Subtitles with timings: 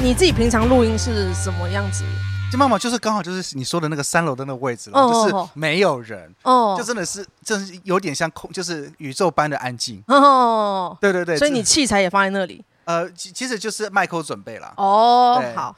[0.00, 2.04] 你自己平常录音是什么样子？
[2.52, 10.02] 就妈妈就是刚好就是你说的那个三楼的那个位置了，就是没有人，哦，就真的是，就是有点像空，就是宇宙般的安静。
[10.06, 12.64] 哦，对对对，所以你器材也放在那里。
[12.84, 14.72] 呃，其其实就是麦克准备了。
[14.76, 15.74] 哦，好。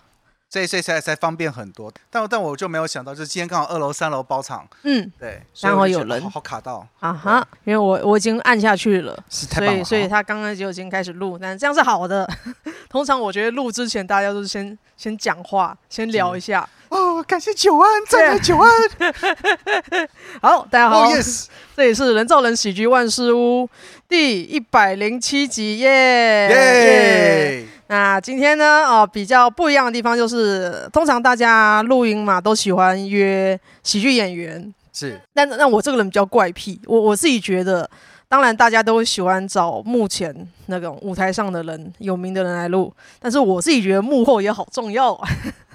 [0.52, 12.28] 所以所以才才方便很多，但但我就没有想到，就是今天刚好二楼三楼包场，嗯，对，刚好有人，好，好卡到啊哈，因为我我已经按下去了，是太棒了，所以所以他刚刚就已经开始录，但这样是好的。
[12.90, 16.68] 通常我觉得录之前大家都是先先讲话，先聊一下。
[16.88, 18.72] 哦，感谢九安，再来九安。
[20.42, 21.46] 好，大家好，oh, yes.
[21.76, 23.70] 这里是人造人喜剧万事屋
[24.08, 25.88] 第一百零七集耶。
[26.48, 27.68] 耶。
[27.90, 35.20] 那今天呢，哦，比较不一样的地方就是，通常大家录音嘛，都喜欢约喜剧演员，是。
[35.34, 37.90] 但那我这个人比较怪癖，我我自己觉得，
[38.28, 40.32] 当然大家都喜欢找目前
[40.66, 45.20] 那种舞台上的人、有名的人来录，但是我自己觉得幕后也好重要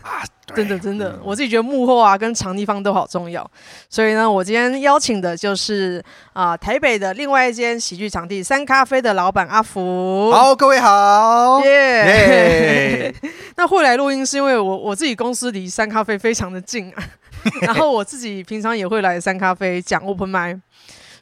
[0.05, 0.21] 啊。
[0.45, 3.49] 啊，真的真的，嗯、我自己觉得幕后啊跟场地方都好重要，
[3.89, 6.01] 所以呢，我今天邀请的就是
[6.33, 10.31] 啊、呃、台北的另外一间喜剧场地三咖啡的老板阿福。
[10.31, 13.11] 好，各位好，耶。
[13.57, 17.03] 那会来录音是因为我我自己公司离三咖啡非常的近啊，
[17.65, 20.61] 然后我自己平常也会来三咖啡讲 open mic。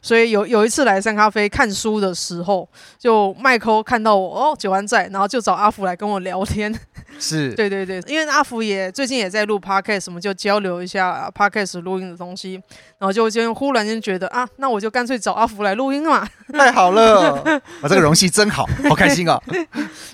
[0.04, 6.70] 所以有有一次来三咖啡看书的时候，就麦克看到我哦，九安在，然后就找阿福来跟我聊天。
[7.18, 12.60] 是， 对对对，因为阿福也最近也在录 podcast，我们就交流一下 podcast 录音的东西，
[12.98, 16.28] 然后就就忽然间觉得啊，那我就干脆找阿福来录音嘛。
[16.52, 17.42] 太好了，
[17.80, 19.40] 我这个荣幸真好， 好开心啊！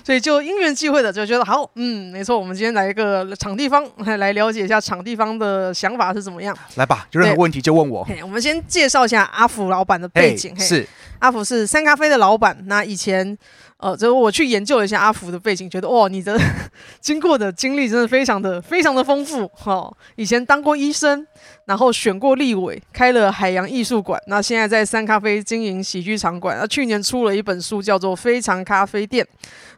[0.05, 3.85] 所以就因缘际会的就觉得好，嗯，没错，我们今天来一个场地方
[4.17, 6.57] 来了解一下场地方的想法是怎么样。
[6.75, 8.07] 来吧，有任何问题就问我。
[8.21, 10.53] 我们先介绍一下阿福老板的背景。
[10.53, 10.87] Hey, 是
[11.17, 13.35] 阿福是三咖啡的老板，那以前。
[13.81, 16.39] 呃，就是我去研究了一下阿福的背景，觉得哇，你的
[17.01, 19.97] 经过的经历真的非常的非常的丰富哈、哦。
[20.17, 21.25] 以前当过医生，
[21.65, 26.55] 然后选过立委，开了海洋艺术馆，那现在在三咖啡经营喜剧场馆。
[26.61, 29.25] 那去年出了一本书，叫做《非常咖啡店》。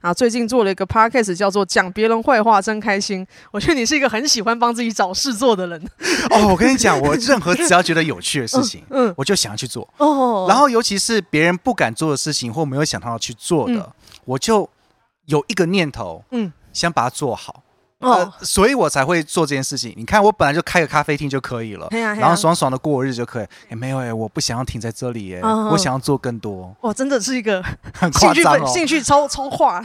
[0.04, 3.26] 啊，最近做了一个 podcast，叫做《讲别人坏话真开心》。
[3.52, 5.82] 我觉得你是一个很喜欢帮自己找事做的人。
[6.30, 9.88] 哦，我跟你讲，我任何只要觉得有趣的事情，嗯，嗯我就想要去做。
[9.98, 13.76] 哦，然后尤其是别人不敢做的事情或没有想到要去做的。
[13.76, 13.88] 嗯
[14.26, 14.70] 我就
[15.26, 17.62] 有一个念头，嗯，想把它做好。
[18.04, 19.94] 呃，所以我才会做这件事情。
[19.96, 23.48] 你看，我本来就开个咖啡厅就可以了，然后爽爽的过日子就可以。
[23.70, 26.76] 也，没有哎，我不想要停在这里哎，我想要做更多。
[26.82, 29.84] 哇，真的是一个 很夸张哦，兴趣超超跨，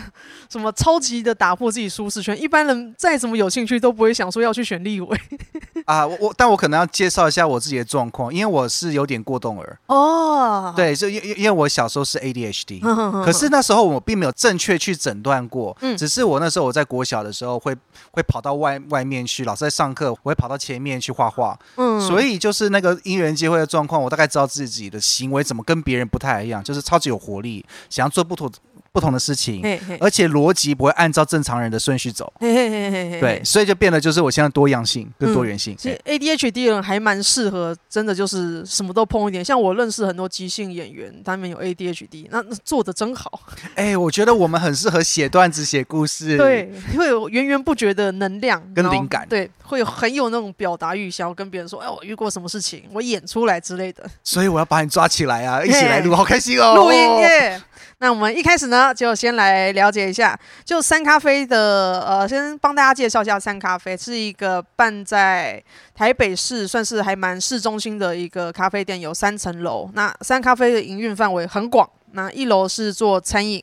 [0.49, 2.41] 什么超级的打破自己舒适圈。
[2.41, 5.21] 一般人再怎么有兴趣，都不会想说要去选立委。
[5.87, 10.73] 啊，我我，但我可能要介绍一下我自己的状况，因为我是有点过动儿哦。
[10.77, 12.81] 对，就因因为我小时候是 ADHD，
[13.25, 17.77] 可是那时候我并没有正确去诊断过，只是我那时候我在国小的时候会。
[18.13, 21.59] 会跑到外外面去，老师在上课，我会跑到前面去画画。
[21.77, 28.51] 嗯，所以就是那个因缘机会的状况，我大概知道自己的行为怎么跟别人不太一样，就是超级有活力，想要做不同。
[28.99, 35.77] 不同的事情，嘿嘿，而且逻辑不会按照正常人的顺序走，对，所以就变得就是我现在多样性跟多元性。
[35.79, 39.45] 其实 ADHD 人还蛮适合，真的就是什么都碰一点。
[39.45, 43.41] 像我认识很多即兴演员，他们有 ADHD，那那做的真好。
[43.77, 54.05] 哎，我觉得我们很适合写段子、写故事， 对，会有源源不绝的能量跟灵感，对，会有很有那种表达欲，想要跟别人说，哎，我遇过什么事情，我演出来之类的。
[54.25, 57.63] 所以我要把你抓起来啊，一起来录，好开心哦，录音耶。
[58.01, 65.61] 那我们一开始呢，就先来了解一下，就三咖啡的，呃，先帮大家介绍一下三咖啡，是一个办在
[65.97, 69.91] 台北市，算是还蛮市中心的一个咖啡店，有三层楼。
[69.95, 73.61] 那三咖啡的营运范围很广，那一楼是做餐饮，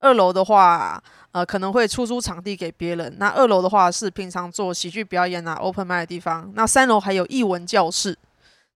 [0.00, 1.02] 二楼的话，
[1.32, 8.14] 呃，可能会出租场地给别人，那二楼的话是平常做喜剧表演啊，open mic 的地方，那三楼还有艺文教室。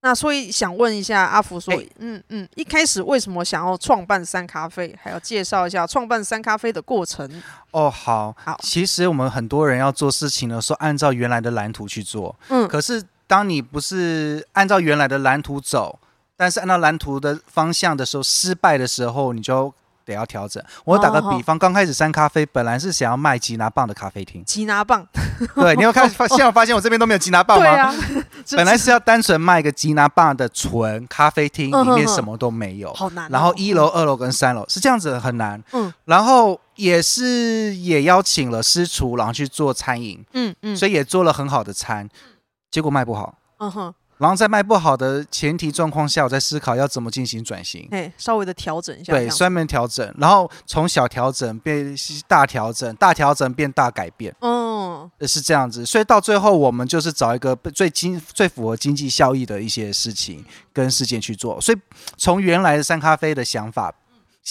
[0.04, 4.94] 那所以想问一下阿福说，欸、嗯嗯，一开始为什么想要创办三咖啡？
[5.02, 7.26] 还要介绍一下创办三咖啡的过程。
[7.70, 8.60] 哦，好，好。
[8.62, 12.36] 其实我们很多人要做事情的时候，按照原来的蓝图去做。
[12.48, 12.68] 嗯。
[12.68, 15.98] 可是当你不是按照原来的蓝图走，
[16.36, 19.72] 但是按照蓝图的方向的时候，失败的时候，你就。
[20.04, 20.62] 得要调整。
[20.84, 21.74] 我打个比方，刚、oh, oh.
[21.74, 24.44] 开始三咖啡本来是想要卖吉拿棒的咖啡厅。
[24.44, 25.06] 吉拿棒，
[25.56, 26.36] 对，你有看发现？
[26.36, 27.94] 现在发现我这边都没有吉拿棒吗？
[28.56, 33.30] 本来是要单纯卖一个吉拿棒的纯咖啡厅，里面什么都没有，好难。
[33.30, 35.62] 然后一楼、二楼跟三楼是这样子，很难。
[35.72, 35.92] 嗯。
[36.04, 40.24] 然后也是也邀请了师厨，然后去做餐饮。
[40.32, 40.76] 嗯嗯。
[40.76, 42.08] 所以也做了很好的餐，
[42.70, 43.38] 结果卖不好。
[43.58, 43.94] 嗯哼。
[44.18, 51.94] 然后在卖不好的前提状况下，我在思考要怎么进行转型，哎，稍微的调整一下，对，双面调整，然后从小调整变
[52.28, 61.78] 大调整，大调整变大改变，嗯，是这样子，所以到最后我们就是找一个最经最符合经济效益的一些事情跟事件去做，所以
[62.16, 63.92] 从原来的三咖啡的想法，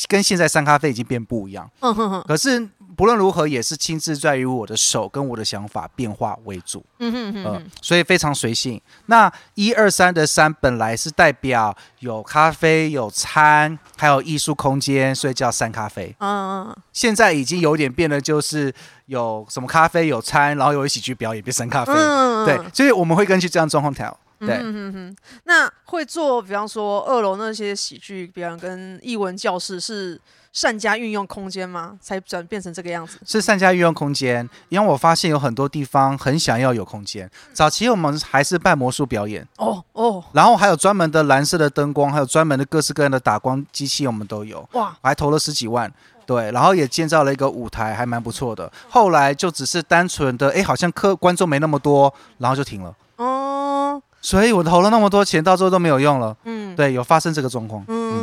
[0.07, 2.69] 跟现在三咖啡已经变不一样，嗯哼哼，可是。
[2.95, 6.83] 不论如何，也是亲自在于我的手跟我的想法变化为主。
[6.99, 8.81] 嗯哼哼，哼、呃，所以非常随性。
[9.07, 16.15] 那一二三的三本来是代表有咖啡、有餐，还有艺术空间，所以叫三咖啡。
[16.19, 16.75] 嗯嗯。
[16.91, 18.73] 现在已经有点变了，就是
[19.07, 21.91] 有什么咖啡、有餐，然后有一喜剧表演，变三咖啡。
[21.93, 22.45] 嗯嗯。
[22.45, 24.15] 对，所以我们会根据这样状况调。
[24.39, 24.57] 对。
[24.61, 25.15] 嗯哼哼。
[25.45, 30.19] 那会做，比方说二楼那些喜剧表演跟艺文教室是。
[30.53, 31.97] 善加运用空间吗？
[32.00, 33.17] 才转变成这个样子？
[33.25, 37.29] 是善加运用空间，因为我发现有很多地方很想要有空间。
[37.53, 44.63] 早期我们还是办魔术表演，哦哦，然后还有专门的蓝色的灯光，还有专门的各式各样的打光机器，我们都有。
[44.73, 45.91] 哇，还投了十几万，
[46.27, 48.71] 对，然后也建造了一个舞台，还蛮不错的。
[48.88, 52.95] 后来就只是单纯的，哎，好像客观众没那么多，然后就停了。
[53.15, 56.38] 哦，所以我投了那么多钱，到最后都没有用了。
[56.44, 57.83] 嗯，对，有发生这个状况。
[57.88, 58.22] 嗯。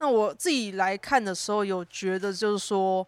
[0.00, 3.06] 那我自己来看的时候，有觉得就是说，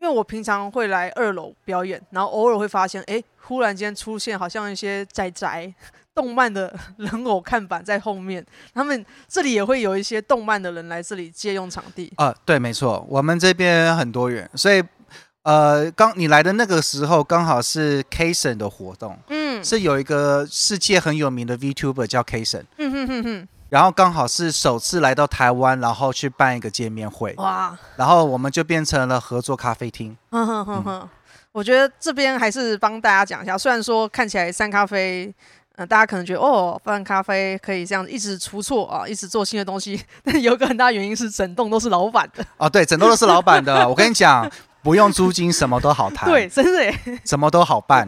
[0.00, 5.72] 因为我平常会来二楼表演，然后偶尔会发现，哎，忽然间出现好像一些宅宅
[6.14, 12.12] 动漫的 人偶看板在后面，他们这里也会有一些动漫的人来这里借用场地。
[12.16, 14.82] 啊、呃，对，没错，我们这边很多元，所以
[15.42, 23.48] 呃，刚你来的那个时候，刚好是 Kason 的活动，嗯，是有一个世界很有名的 VTuber 叫 Kason，嗯哼哼哼。
[23.74, 27.34] 然后刚好是首次来到台湾，然后去办一个见面会。
[27.38, 27.76] 哇！
[27.96, 30.16] 然后我们就变成了合作咖啡厅。
[30.30, 31.08] 哼哼哼哼，
[31.50, 35.34] 我觉得这边还是帮大家讲一下，虽然说看起来三咖啡，嗯、
[35.78, 42.46] 呃，大家可能觉得哦，三咖啡可以这样一直出错啊，一直做新的东西， 但有一个很大原因是整栋都是老板的。
[42.58, 43.88] 哦，对，整栋都是老板的。
[43.88, 44.48] 我跟你讲。
[44.84, 46.28] 不用租金，什么都好谈。
[46.30, 48.06] 对，真的，什么都好办。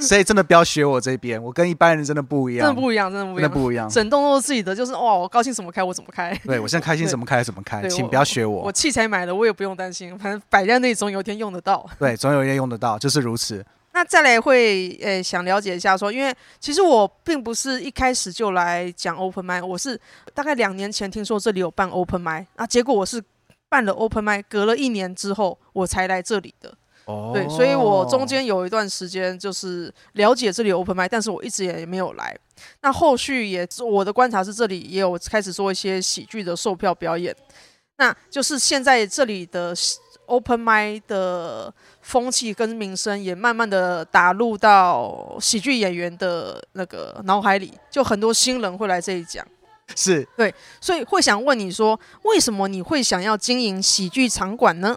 [0.00, 3.88] 所以真的不要学我这边，我跟一般人真的不一样，真的不一样，真的不一样，真的不一样。
[3.88, 6.32] 整栋都是自己的，就是哇，我高兴怎么开我怎么开。
[6.44, 8.62] 对，我现在开心怎么开怎么开，请不要学我。
[8.62, 11.84] 我器材买了，我也不用担心，反正摆在那里总有一天用得到。
[11.98, 13.66] 对，总有一天用得到，就是如此。
[13.92, 20.00] 那再来会呃、欸，想了解一下说，因为其实我并不是一开始就来讲 Open Mic，我是
[20.32, 23.20] 大概两年前听说这里有办 Open Mic，啊，结果我是。
[23.76, 26.72] 办了 Open Mic，隔了一年之后我才来这里的。
[27.04, 32.34] 哦，对，所以我中间有一段时间就是了解这里有 Open Mic，但是我一直也没有来。
[32.80, 37.36] 那后续也我的观察是，这里也有开始做一些喜剧的售票表演。
[37.98, 39.74] 那就是现在这里的
[40.24, 49.46] Open Mic 的风气跟名声也慢慢的打入到喜剧演员的那个脑海里，就很多新人会来这里讲。
[49.94, 54.96] 是对，所以会想问你说，为什么你会想要经营喜剧场馆呢？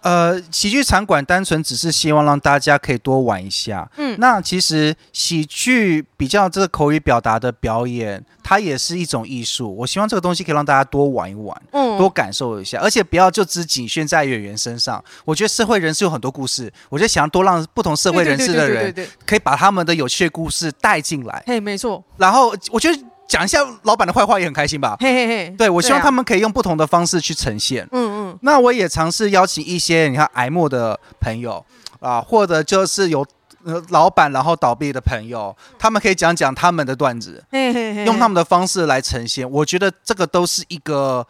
[0.00, 3.90] 呃，喜剧场馆单纯只是希望让大家可以多玩一下。
[3.96, 9.74] 嗯，那其实喜剧比较这个口语表达的表演，它也是一种艺术。
[9.74, 15.02] 我希望这个东西可以让大家多玩一玩，嗯，多感受一下，而且不要就只仅限在演员身上。
[15.24, 18.94] 我觉得社会人士有很多故事，我觉得想要多让不同社会人士的人，
[19.26, 21.42] 可以把他们的有趣的故事带进来。
[21.46, 22.02] 嘿，没错。
[22.16, 23.02] 然后我觉得。
[23.28, 24.96] 讲一下老板的坏话也很开心吧？
[24.98, 27.86] 嘿嘿嘿，对，我希望他们可以用不同的方式去呈现。
[27.92, 28.38] 嗯嗯。
[28.40, 31.64] 那我也尝试邀请一些你看癌末的朋友
[32.00, 33.24] 啊，或者就是有
[33.64, 39.48] 呃老板然后倒闭的朋友，他们可以讲讲他们的段子，嘿嘿嘿，用他们的方式来呈现。
[39.50, 41.26] 我觉得这个都是一个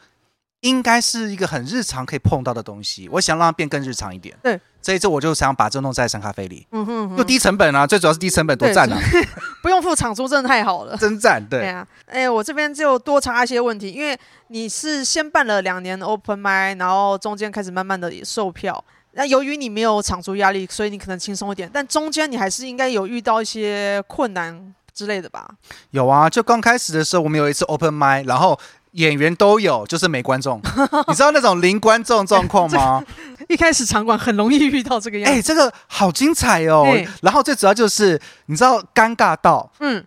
[0.61, 3.09] 应该是一个很日常可以碰到的东西。
[3.13, 4.37] 我想让它变更日常一点。
[4.43, 4.61] 对。
[4.81, 8.99] 这一次我就想把这弄在三咖啡里，嗯哼，又低成本啊，最主要是低成本多赞啊，
[9.61, 11.61] 不用付场租，真的太好了，真赞，对。
[11.61, 25.51] 对啊，哎，我这边就多查一些问题，因为你是先办了两年 Open Mic，然后中间开始慢慢的售票，那由于你没有场租压力，所以你可能轻松一点，但中间你还是应该有遇到一些困难之类的吧？
[25.91, 28.59] 有啊，就刚开始的时候，我们有一次 Open Mic，然后。
[28.93, 30.61] 演员都有，就是没观众。
[31.09, 33.05] 你知道那种零观众状况吗？
[33.49, 35.33] 一开始场馆很容易遇到这个样子。
[35.33, 36.83] 哎、欸，这个好精彩哦！
[36.85, 40.05] 欸、然后最主要就是，你知道尴尬到，嗯，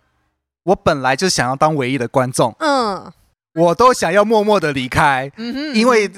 [0.64, 3.12] 我本来就想要当唯一的观众，嗯，
[3.54, 6.10] 我都想要默默的离开，嗯哼，因为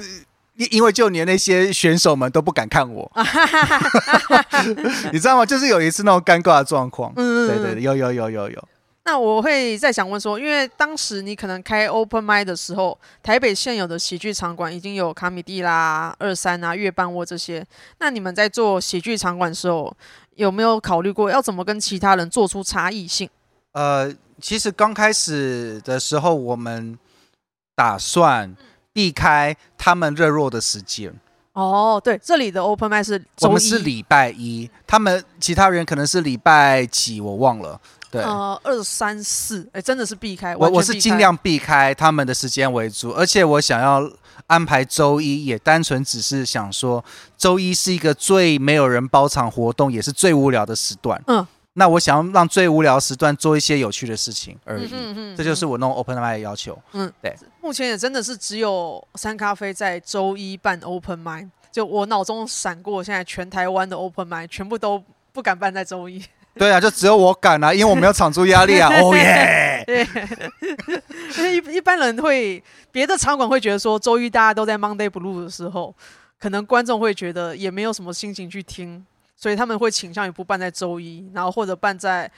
[0.57, 3.11] 因因为就连那些选手们都不敢看我，
[5.11, 5.47] 你知道吗？
[5.47, 8.69] 就是有一次那种尴尬的状况，嗯，对对对，有有有有有。
[9.07, 17.65] 那我会再想问说，因为当时你可能开 Open Mic 的时候，台北现有的喜剧场馆已经有卡米蒂啦、二三啊、月半窝这些。
[17.99, 19.95] 那你们在做喜剧场馆的时候，
[20.37, 23.29] 有没有考虑过要怎么跟其他人做出差异性？
[23.73, 26.99] 呃，其实刚开始的时候，我们
[27.75, 28.57] 打算
[28.95, 31.13] 避开他们热络的时间。
[31.53, 37.79] 哦，对，这里的 open mic 是我们是礼拜一，他们其他人可能是礼拜几，我忘了。
[38.15, 40.57] 对，呃，二三四，哎，真的是避开。
[40.57, 44.09] 我我是尽量避开他们的时间为主，而且我想要
[44.47, 47.05] 安排周一，也单纯只是想说，
[47.37, 51.21] 周一是一个最没有人包场活动，也是最无聊的时段。
[51.27, 51.45] 嗯。
[51.77, 56.81] 那我想要让最无聊时段做一些有趣的事情而已，嗯嗯这就是我弄 open mic 的要求。
[56.93, 57.37] 嗯，对。
[57.61, 65.03] 目前也真的是只有三咖啡在周一办 open mind，就我脑中闪过，现在全台湾的 open mind 全部都
[65.33, 66.23] 不敢办在周一。
[66.59, 68.89] 对啊，就只有我敢啊，因为我没有场租压力啊。
[69.01, 69.83] 哦 耶！
[69.87, 70.07] 对，
[71.37, 75.95] 因为一一般人会别的场馆会觉得说周一大家都在 Monday Blue 的时候，
[76.39, 79.05] 可能观众会觉得也没有什么心情去听。
[79.37, 82.31] 所以他们会倾向于不办在周一，然后或者办在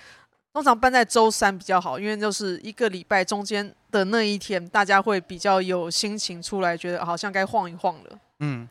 [0.53, 8.19] 通常办在周三比较好，因为就是一个礼拜中间的那一天，大家会比较有心情出来，觉得好像该晃一晃了。
[8.41, 8.67] 嗯，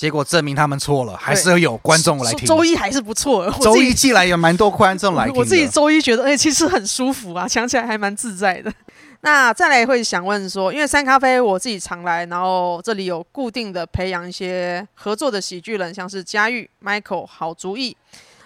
[0.00, 2.46] 结果证明他们错了，还是有观众来听。
[2.46, 5.34] 周一还是不错，周一进来有蛮多观众来听。
[5.36, 8.72] 我自己周一觉得，哎、欸，其实很舒服啊，想起来还蛮自在的。
[9.20, 17.94] 那再来会想问说，因为三咖啡我自己常来，然后这里有固定的培养一些合作的喜剧人，像是佳玉、Michael、好主意，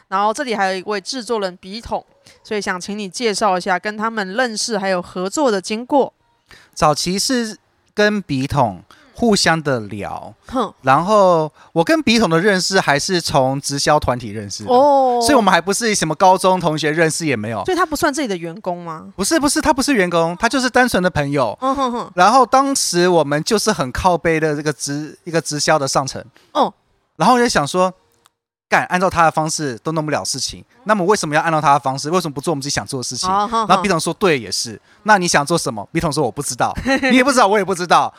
[0.09, 2.05] 然后这里还有一位制作人笔筒，
[2.43, 6.13] 所以想请你介绍一下跟他们认识还有合作的经过。
[6.75, 7.57] 早期是
[7.95, 8.83] 跟笔筒。
[9.17, 19.07] 互相的聊，哼，然后我跟笔筒的认识还是从直销团体认识的哦，所以我们还不是什么高中同学认识也没有，所以他不算自己的员工吗？
[19.15, 21.57] 不是不是，他不是员工，他就是单纯的朋友。
[21.61, 22.11] 嗯哼哼。
[22.15, 26.73] 然后当时我们就是很靠背的这个直一个直销的上层，哦，
[27.17, 27.93] 然后我就想说，
[28.69, 32.11] 干按照他的方式都弄不了事情，那么为什么要按照他的方式？
[32.11, 33.31] 为什么不做我们自己想做的事情？
[33.31, 34.81] 然后笔筒说对，也是。
[35.05, 35.89] 那你想做什么？
[35.93, 36.75] 笔筒说我不知道，
[37.11, 38.13] 你也不知道，我也不知道。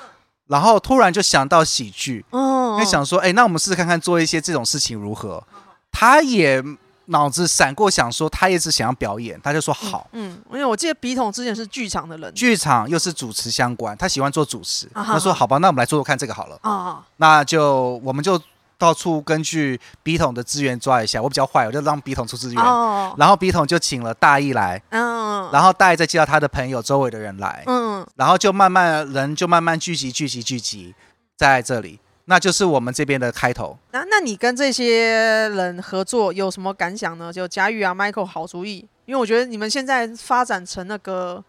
[0.48, 5.44] 然后突然就想到喜剧，哦，就想说，哎，那我们试试看看做一些这种事情如何？
[5.92, 6.64] 他也
[7.06, 18.42] 脑子闪过想说，他也是想要表演，他就说好，嗯，因为我记得笔筒之前是剧场的人，剧场又是主持相关，他喜欢做主持，他说好吧，那我们来做做看这个好了，啊，那就我们就。
[18.78, 23.14] 到处根据笔筒的资源抓一下，我比较坏，我就让笔筒出资源，oh.
[23.18, 25.54] 然后笔筒就请了大弋来，oh.
[25.54, 28.06] 然后大弋再介绍他的朋友周围的人来，oh.
[28.16, 30.94] 然后就慢慢人就慢慢聚集聚集聚集
[31.36, 33.78] 在这里，那就是我们这边的开头。
[33.92, 37.32] 那那你跟这些人合作有什么感想呢？
[37.32, 41.44] 就佳玉啊，Michael 好主意，因为我觉得你们现在发展成那个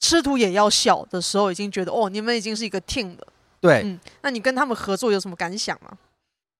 [0.00, 3.26] 吃土也要笑的时候，已经觉得哦，你们已经是一个 team 了。
[3.60, 5.92] 对，嗯，那你跟他们合作有什么感想吗？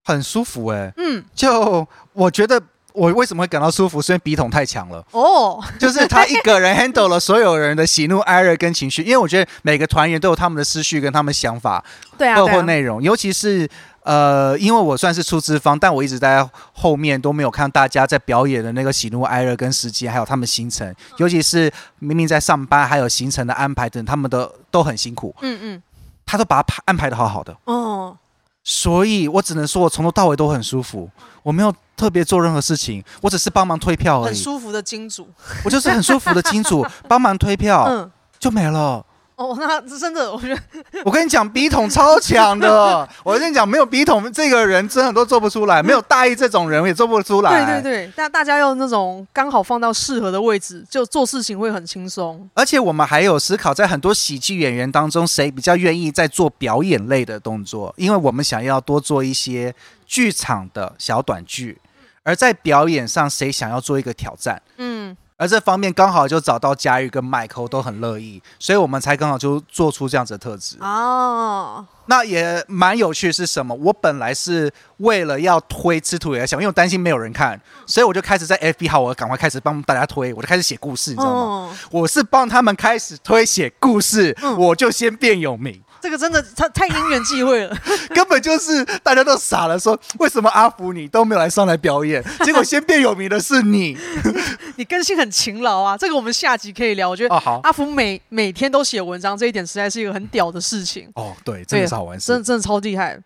[0.04, 2.60] 很舒服哎、欸，嗯，就我觉得
[2.92, 5.04] 我为什么会感到舒服，是因为笔筒太强了。
[5.12, 11.82] 哦，就是他一个人 handle 了所有人的喜怒哀乐跟情绪，因为我觉得每个团员都有他们的思绪跟他们想法，
[12.18, 13.68] 对啊，包括内容，尤其是
[14.02, 25.58] 呃，因为我算是出资方，但我一直在后面都没有看大家在表演的那个喜怒哀乐跟时间，还有他们行程，尤其是明明在上班，还有行程的安排等，他们的都很辛苦，嗯。
[25.62, 25.82] 嗯，
[26.26, 28.16] 他都把他排安排的好好的哦。
[28.64, 31.10] 所以我只能说，我从头到尾都很舒服，
[31.42, 34.26] 我没有特别做任何事情，我只是帮忙推票而已。
[34.26, 35.28] 很舒服的金主，
[35.64, 39.04] 我就是很舒服的金主，帮忙推票， 嗯，就没了。
[39.36, 40.60] 哦，那真的，我觉得
[41.04, 43.08] 我跟你讲，笔筒超强的。
[43.24, 45.82] 我跟你讲，没有笔筒这个人，真的都做不出来。
[45.82, 47.64] 没有大意这种人，也做不出来。
[47.64, 52.48] 对对对，但大家要那种刚好放到适合的位置，就做事情会很轻松。
[52.54, 57.92] 而且我们还有思考，在很多喜剧演员当中，谁比较愿意在做表演类的动作？
[57.96, 59.74] 因为我们想要多做一些
[60.06, 61.80] 剧场的小短剧，
[62.22, 64.60] 而在表演上，谁想要做一个挑战？
[64.76, 65.16] 嗯。
[65.42, 67.20] 而这方面刚好就找到嘉玉跟
[67.56, 71.84] 我都很乐意，所以我们才刚好就做出这样子的特质哦。
[72.06, 73.74] 那也蛮有趣是什么？
[73.74, 81.40] 我本来是为了要推吃土也想，因为我担心没有人看，所以我就开始在 FB 号，我赶快开始帮大家推，我就开始写故事，你知道吗？
[81.40, 85.82] 哦、我是帮他们开始推写故事，嗯、我就先变有名。
[86.02, 87.76] 这个真的太太因缘际会了，
[88.12, 92.22] 根本就是大家都傻了，说为什么阿福你都没有来上来表演？
[92.44, 93.96] 结果先变有名的是你，
[94.76, 97.08] 你更新很勤劳啊，这个我们下集可以聊。
[97.08, 101.08] 我觉得阿福每每天都写文章，这一点实在是一个很屌的事情。
[101.14, 103.16] 哦，对，真的是好玩，真的真的超厉害。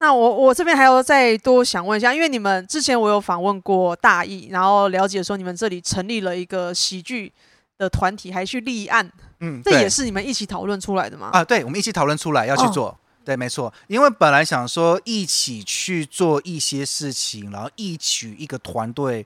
[0.00, 7.32] 那我我这边还要再多想问一下，因为你们之前我有访问过大义，然后了解说你们这里成立了一个喜剧
[7.78, 9.10] 的团体，还去立案。
[9.40, 11.30] 嗯，这也是你们一起讨论出来的吗？
[11.32, 13.72] 啊，对，我们一起讨论出来要去做，哦、对，没错。
[13.86, 19.24] 因为本来想说一起去做一些事情，然后一起一个团队，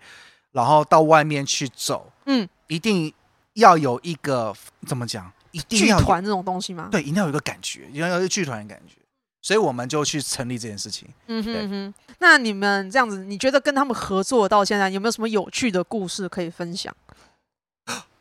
[0.52, 3.12] 然后到外面去走，嗯，一定
[3.54, 4.54] 要有一个
[4.86, 6.88] 怎么讲，一定要剧团这种东西吗？
[6.92, 8.96] 对，一定要有一个感觉，一定要有剧团的感觉。
[9.40, 11.08] 所以我们就去成立这件事情。
[11.26, 16.94] 嗯哼哼，那你们这样子，你觉得跟他们合作到现在，有没有什么有趣的故事可以分享？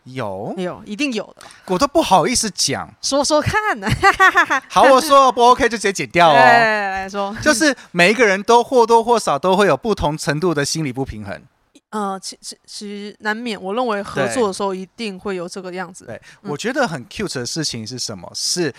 [0.04, 1.44] 有，有，一定有的。
[1.68, 3.88] 我都不好意思讲，说说看呢。
[4.70, 6.34] 好，我说不 OK 就直接剪掉哦。
[6.34, 11.42] 来来来说，就是每一个人都或多或少都会有不同程度的心理不平衡。
[11.92, 16.06] 呃，其其其实难免，我认为合作的时候一定会有这个样子。
[16.06, 18.32] 对，我觉得很 cute 的事情是什么？
[18.34, 18.74] 是。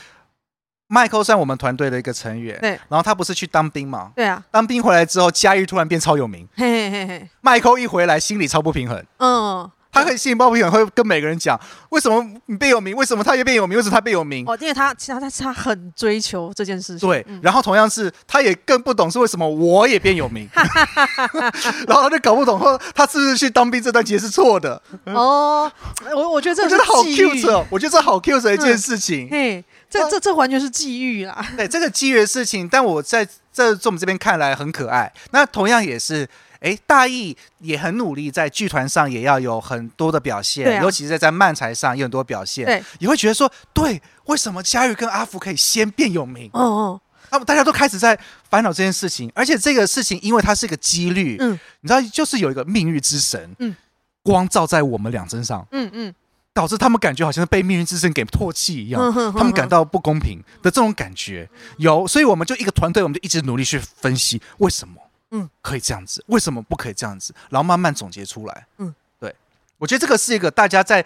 [0.89, 4.13] 麦克算我们团队的一个成员，对，然后他不是去当兵嘛？
[4.15, 7.31] 对啊，当兵回来之后，嘉玉突然变超有名，嘿嘿嘿。
[7.41, 11.59] 麦克一回来，心里超不平衡，嗯，他可以心里不平衡，会跟每个人讲，
[11.91, 12.97] 为什么你变有名？
[12.97, 13.77] 为什么他也变有名？
[13.77, 14.45] 为什么他变有名？
[14.49, 17.25] 哦，因为他其实他他很追求这件事情，对。
[17.43, 20.49] 然后同样是，他也更不懂是为什么我也变有名，
[21.87, 24.83] 然后他就搞不懂，说他是不是去当兵这段其实是错的？
[25.05, 25.71] 哦，
[26.15, 29.65] 我我觉得这我觉得好 cute 哦，我觉得这好 cute 的一件事情，嘿。
[29.93, 31.47] 这这这完全是际遇啦！
[31.55, 35.13] 对，这个际遇的事情，但我在这从我们这边看来很可爱。
[35.33, 36.27] 那同样也是，
[36.63, 42.65] 哎，大义也很努力，在剧团上也要有很多的表现，啊、尤其是在在漫才上有很多表现。
[42.65, 46.49] 对，也会觉得说，对，为什么嘉玉跟阿福可以先变有名？
[46.53, 47.01] 哦哦，
[47.31, 53.75] 那么大家都开始在烦恼这件事情，而且这个事情因为它是一个几率，嗯，你知道，就是有一个命运之神，嗯，
[54.23, 56.09] 光照在我们俩身上，嗯嗯。
[56.09, 56.15] 嗯
[56.55, 64.97] 导致他们感觉好像是被命运之神给唾弃一样，他们感到不公平的这种感觉有，所以我们就一个团队，我们就一直努力去分析为什么，
[65.33, 69.35] 嗯，可以这样子，为什么不可以这样子，然后慢慢总结出来，嗯，对，
[69.79, 71.05] 我觉得这个是一个大家在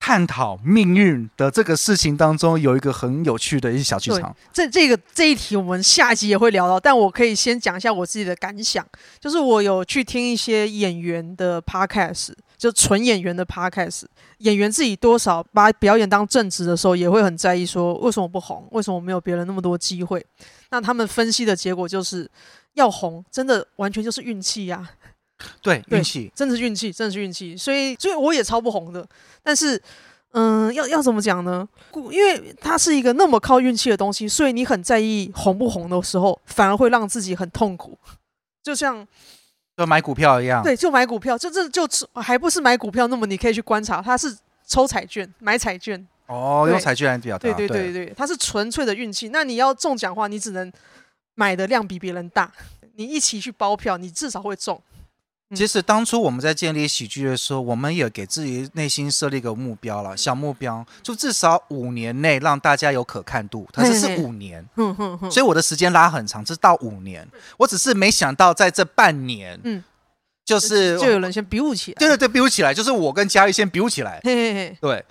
[0.00, 4.36] 探讨命运的这个事情当中有一个很有趣的一些小剧场。
[4.52, 8.86] 这这个这一题我们下一集也会聊到，但我可以先讲一下我自己的感想，
[9.20, 12.32] 就是我有去听一些演员的 podcast。
[12.64, 14.04] 就纯演员的 podcast，
[14.38, 18.66] 演员自己多少把表演当正职的时候，也会很在意说，为什么不红？
[18.70, 20.24] 为什么没有别人那么多机会？
[20.70, 22.26] 那他们分析的结果就是
[22.72, 24.88] 要红，真的完全就是运气呀。
[25.60, 27.54] 对，运气，真的是运气，真的是运气。
[27.54, 29.06] 所以，所以我也超不红的。
[29.42, 29.78] 但是，
[30.32, 31.68] 嗯，要要怎么讲呢？
[32.10, 37.98] 因为它是一个那么靠运气的东西，所以你很在意红不红的时候，反而会让自己很痛苦。
[38.62, 39.06] 就像。
[39.76, 46.06] 就买股票一样，对，就买股票，就这就还不是买股票，那么你可以去观察，它是抽彩券，买彩券。
[46.26, 47.42] 哦，用彩券来表达。
[47.42, 49.28] 对对对对，对，它是纯粹的运气。
[49.28, 50.72] 那你要中奖的话，你只能
[51.34, 52.50] 买的量比别人大，
[52.94, 54.80] 你一起去包票，你至少会中。
[55.54, 63.68] 其实当初我们在建立喜剧的时候，我们也给自己内心设立一个目标了，小目标，就至少五年内让大家有可看度。
[63.72, 64.64] 它是是五年，
[65.30, 67.28] 所以我的时间拉很长，这是到五年。
[67.58, 69.84] 我只是没想到在这半年，嗯，
[70.44, 75.04] 就是就有人先比武起来，对对对，比武起来，就是我跟嘉玉先比武起来，对，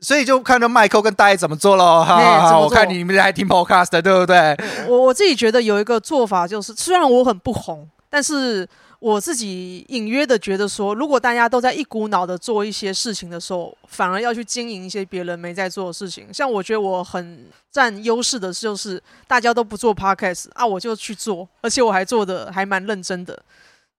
[0.00, 2.04] 所以就看到麦克跟大 A 怎么做喽。
[2.04, 4.56] 哈，我看你们还听 Podcast，对不对？
[4.86, 8.68] 我我自己觉得有一个做法就是，虽然我很不红，但是。
[9.00, 16.32] 我自己隐约的觉得说，如果大家都在一股脑的做一些事情的时候，反而要去经营一些别人没在做的事情。
[16.34, 23.40] 像我觉得我很占优势的就是，大家都不做 podcast 啊，我就去做，而且我还做的还蛮认真的。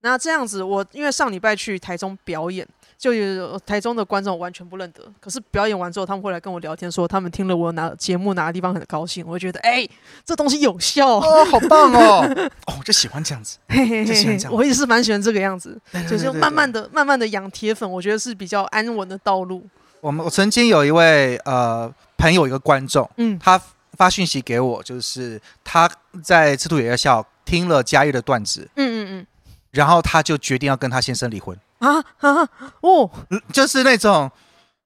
[0.01, 2.67] 那这样子，我因为上礼拜去台中表演。
[2.99, 9.25] 就有台中的观众完全不认得，可是表演完之后，他们会来跟我聊天，说他们听了我哪节目哪个地方很高兴。
[9.25, 9.89] 我会觉得，哎、欸，
[10.25, 12.27] 这东西有效哦，好棒哦，
[12.67, 19.65] 哦，我就喜欢这样子，嘿嘿嘿，我也是蛮喜欢这个样子，就是慢慢的、慢慢的养铁粉，我觉得是比较安稳的道路。
[20.01, 23.57] 我们我曾经有一位呃朋友，一个观众，嗯，他
[23.93, 25.89] 发讯息给我，就是他
[26.21, 29.27] 在赤兔野校听了嘉义的段子，嗯嗯嗯，
[29.71, 31.57] 然后他就决定要跟他先生离婚。
[31.79, 32.49] 啊啊
[32.81, 33.09] 哦，
[33.51, 34.31] 就是那种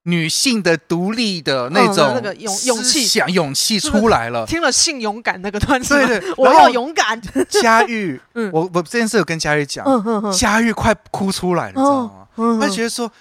[0.04, 4.46] 女性的独立的那种那个勇勇气想勇气出来了。
[4.50, 7.22] 听了性勇敢那个段子，对对，我要勇敢。
[7.50, 9.86] 佳玉， 嗯我我这件事有跟佳玉讲，
[10.32, 12.60] 嘉玉快哭出来了，你知道吗？
[12.62, 13.12] 她觉得说，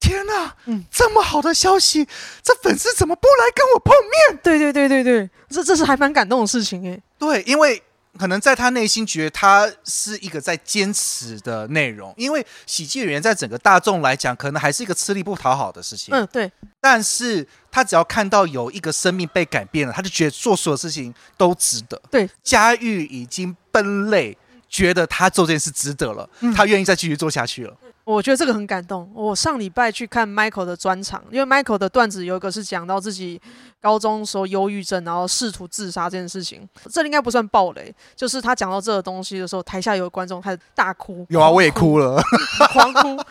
[0.00, 0.54] 天哪，
[0.90, 2.06] 这么好的消息，
[2.42, 3.94] 这粉丝怎么不来跟我碰
[4.32, 4.40] 面？
[4.42, 7.00] 对对对对对，这这是还蛮感动的事情哎。
[7.18, 7.82] 对，因为。
[8.18, 16.14] 可能在他内心觉得他是一个在坚持的内容，因为喜剧演员在整个大众来讲，可能还是一个吃力不讨好的事情。
[16.14, 16.50] 嗯，对。
[16.80, 22.00] 但是他只要看到有一个生命被改变了，他就觉得做所有事情都值得。
[22.10, 24.36] 对，佳玉已经奔累，
[24.68, 27.76] 觉得他做这件事值得了，嗯、他愿意再继续做下去了。
[28.04, 29.10] 我觉得这个很感动。
[29.14, 33.40] 我上礼拜去看 Michael 的专场，因为 Michael 的段子有一个是讲到自己
[33.80, 36.68] 高中时候忧郁症，然后试图自杀这件事情。
[36.90, 41.26] 这应该不算暴雷，就是他讲到这个东西的时候，台下有观众开始大哭。
[41.30, 42.22] 有啊，我也哭了，
[42.72, 43.22] 狂哭。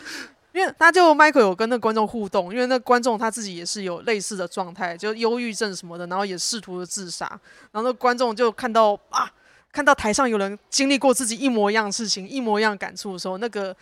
[0.52, 7.26] 因为他就 Michael 有跟那个观众互动，因为那观众他自己也是有类似的状态，就忧郁症什么的，然后也试图的自杀，
[7.72, 9.28] 然后那观众就看到啊，
[9.72, 13.76] 看到台上有人经历过自己一模一样的事情，一模一样的感触的时候，那个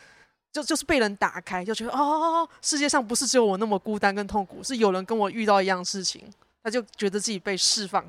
[0.52, 6.22] 就就是被人打开，就觉得哦，世界上不是只有我那么孤单跟痛苦，是有人跟我遇到一样事情，
[6.62, 8.04] 他就觉得自己被释放。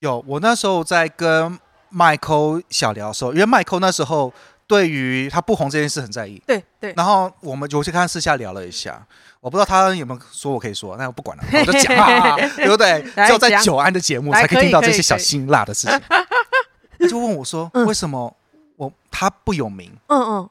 [0.00, 1.58] 有，我那时候在跟
[1.92, 4.32] Michael 小聊的时候，因为 Michael 那时候。
[4.68, 6.92] 对于他不红这件事很在意，对对。
[6.94, 9.02] 然后我们就去看私下聊了一下，
[9.40, 13.02] 我不知道他有没有说我可以说，那我不管了，我就讲啊， 对不对？
[13.26, 15.98] 只有在久安的节目才可以听到这些小辛辣的事情。
[17.00, 18.36] 他就问我说：“为什么
[18.76, 20.50] 我他不有名？”嗯嗯。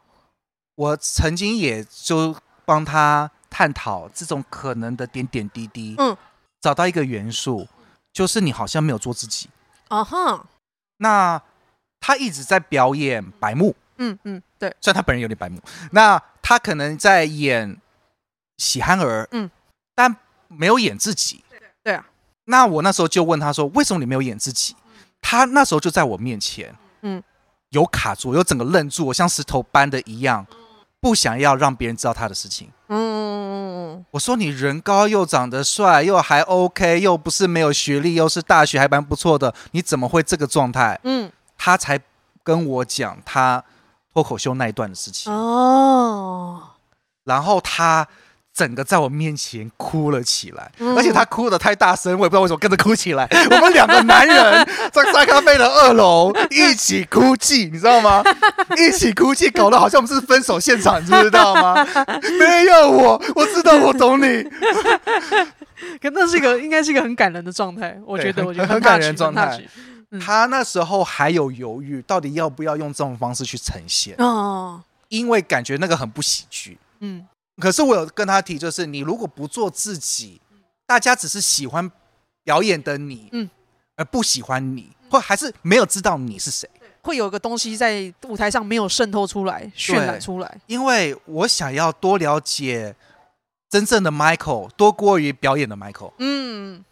[0.77, 6.15] 我曾经也就帮他探讨这种可能的点点滴滴，嗯，
[6.61, 7.67] 找到一个元素，
[8.13, 9.49] 就是你好像没有做自己。
[9.89, 10.45] 哦哼。
[10.97, 11.41] 那
[11.99, 13.75] 他一直在表演白目。
[13.97, 15.59] 嗯嗯，对，虽然他本人有点白目，
[15.91, 17.81] 那他可能在演
[18.57, 19.49] 喜憨儿，嗯，
[19.95, 20.15] 但
[20.47, 22.05] 没有演自己，对对啊。
[22.45, 24.75] 那我那时候就问他说：“为什么你没有演自己？”
[25.19, 27.23] 他那时候就在我面前，嗯，
[27.69, 30.45] 有卡住，有整个愣住，我像石头般的一样，
[30.99, 32.71] 不想要让别人知道他的事情。
[32.89, 41.99] 嗯我说：“你人高又长得帅，又还 OK，又不是没有学历，又是大学还蛮不错的，你怎么会这个状态？”嗯，他才
[42.43, 43.63] 跟我讲他。
[44.13, 46.69] 脱口秀那一段的事情哦，
[47.25, 48.07] 然后他
[48.57, 53.27] 整个在我面前哭了起来，嗯、而且他哭的太大声，我也不知道为什么跟着哭起来。
[53.51, 58.23] 我们两个男人在三咖啡的二楼一起哭泣，你知道吗？
[58.75, 61.85] 一起哭泣，搞得好像我们是分手现场，你知道吗？
[62.39, 64.43] 没有我，我知道我懂你。
[66.01, 69.61] 可那是一个应该是一个很感人的状态，我觉得，我觉得很感人状态。
[70.19, 76.77] 他那时候还有犹豫，到底要不要用这种方式去呈现哦，因为感觉那个很不喜剧。
[77.01, 77.23] 嗯，
[77.59, 80.39] 可是我有跟他提，就是你如果不做自己，
[80.85, 81.91] 大家只是喜欢
[82.43, 83.49] 表演的你，嗯，
[83.95, 86.69] 而不喜欢你，或还是没有知道你是谁，
[87.01, 90.57] 会有个东西在舞台上没有渗透出来、渲染出来。
[90.67, 92.95] 因为我想要多了解
[93.69, 96.13] 真正的 Michael，多过于表演的 Michael。
[96.19, 96.83] 嗯。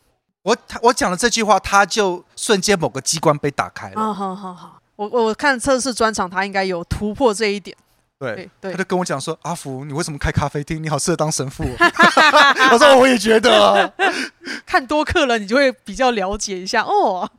[0.41, 3.95] 我他我讲了这句话，他就瞬间某个机关被打开了。
[3.95, 7.75] 好好好好，我我看测试专场，他应该有突破这一点。
[8.17, 10.81] 对对，他就跟我讲说：“阿福，你为什么开咖啡厅？
[10.81, 11.65] 你好适合当神父。”
[12.71, 13.93] 我说：“我也觉得，
[14.65, 17.29] 看多客人，你就会比较了解一下哦，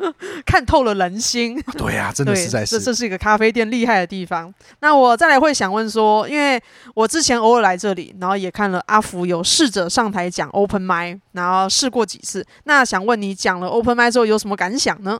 [0.44, 4.52] 看透了人心。”对呀，真的实在是，这这是一个咖啡店厉害的地方。
[4.80, 6.62] 那我再来会想问说，因为
[6.94, 12.44] 我之前偶尔来这里，然后也看了阿福有试着上台讲 open mic，然后试过几次。
[12.64, 15.18] 那想问你讲了 open mic 之后有什么感想呢？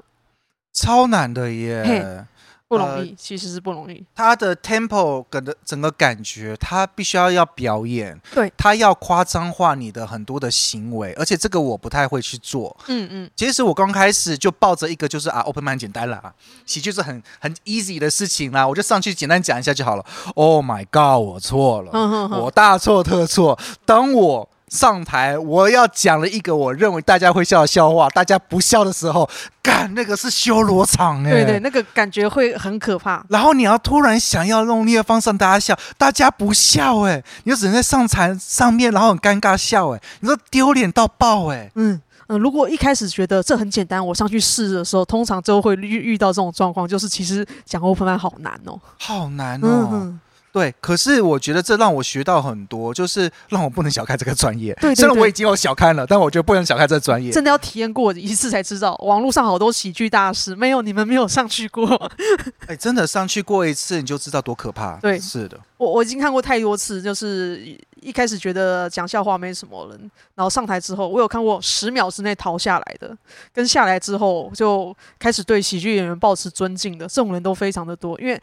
[0.75, 2.27] 超难的耶。
[2.69, 4.05] 不容易，呃、其实是不容易。
[4.15, 12.77] 他的 tempo 的整个感觉，他必须要要表演，对，他要夸张化你的很多的行为，而且这个我不太会去做。
[12.89, 20.05] 嗯嗯，其实我刚开始就抱着一个就是啊，open mic 简单啦，喜剧是很很 easy 的事情啦，我就上去简单讲一下就好了。
[20.35, 23.59] Oh my god，我错了，嗯、哼哼我大错特错。
[23.85, 29.29] 当我上台，我要讲了一个我认为大家会笑的笑话，大家不笑的时候，
[29.63, 33.25] 干那个是修罗场哎，对对，那个感觉会很可怕。
[33.29, 41.71] 然后你要突然想要用力的方式让大家笑，大家不笑哎，你就只能在上台上面，然后很尴尬笑哎，你说丢脸到爆哎。
[41.77, 49.89] 嗯嗯，如果一开始觉得这很简单，我上去试的时候，通常就会遇遇到这种状况，就是其实讲 open mic 好难哦，好难哦。
[49.93, 50.21] 嗯
[50.57, 54.73] 对，可是我觉得这让我学到很多，就是让我不能小看这个专业。
[54.81, 57.31] 对，对，对，虽然我已经有小看了，但我觉得不能小看这个专业。
[57.31, 62.11] 真的要体验过一次才知道，网络上好多喜剧大师，没有你们没有上去过。
[62.69, 64.97] 哎，真的上去过一次，你就知道多可怕。
[64.97, 67.61] 对，是的，我我已经看过太多次，就是
[68.01, 73.15] 一开始觉得讲笑话没什么人，然后上台之后，我有看过十秒之内逃下来的，
[73.53, 78.41] 跟下来之后就开始对喜剧演员保持尊敬的，这种人都非常的多，因为。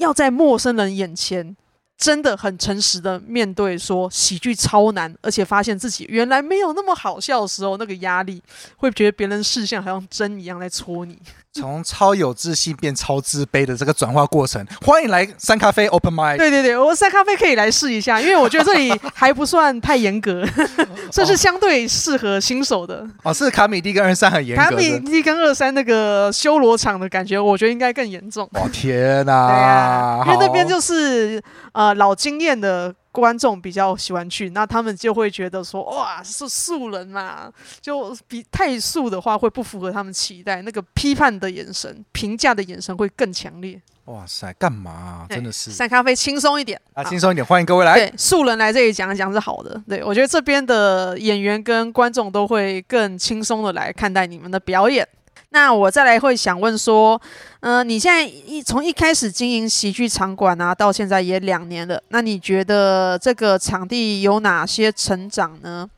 [0.00, 1.56] 要在陌生人眼前
[2.00, 8.42] 真的很诚实的面对，说喜剧超难，而且发现自己原来没有那么好笑的时候，那个压力
[8.78, 11.18] 会觉得别人视线好像针一样在戳你。
[11.52, 16.38] 从超有自信变超自卑的这个转化过程，欢迎来三咖啡 Open Mind。
[16.38, 20.46] 对对对，我三咖啡可以来试一下，因为我觉得这里还不算太严格，
[21.10, 23.04] 这是相对适合新手的。
[23.24, 24.62] 哦，是卡米蒂跟二三很严格。
[24.62, 28.48] 卡米蒂跟二三那个修罗场的感觉，我觉得应该更严重。
[28.52, 29.48] 哦天哪！
[29.48, 32.94] 对啊，因为那边就是呃老经验的。
[33.12, 43.82] 观众比较喜欢去，那他们就会觉得说，哇，是素人嘛，就比太素的话会不符合他们期待，那个批判的眼神、评价的眼神会更强烈。
[44.04, 45.26] 哇塞，干嘛啊？
[45.28, 47.94] 真的是散咖啡轻松一点啊，轻松一点，欢迎各位来。
[47.94, 49.82] 对，素人来这里讲一讲是好的。
[49.88, 55.04] 对，我觉得这边的演员跟观众都会更轻松的来看待你们的表演。
[55.50, 57.20] 那我再来会想问说，
[57.60, 65.88] 嗯、呃，你现在一从一开始经营喜剧场馆啊，到现在也两年了，那你觉得这个场地有哪些成长呢？